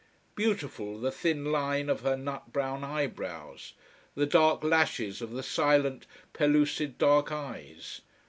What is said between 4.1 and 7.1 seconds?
the dark lashes of the silent, pellucid